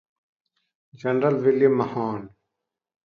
[1.01, 2.29] General William Mahone.